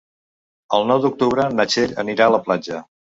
El 0.77 0.87
nou 0.91 1.01
d'octubre 1.03 1.45
na 1.57 1.65
Txell 1.73 1.93
anirà 2.05 2.29
a 2.31 2.35
la 2.37 2.41
platja. 2.49 2.81